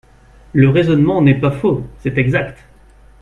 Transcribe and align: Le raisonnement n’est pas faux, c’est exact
Le 0.53 0.67
raisonnement 0.67 1.21
n’est 1.21 1.39
pas 1.39 1.51
faux, 1.51 1.83
c’est 1.99 2.17
exact 2.17 2.57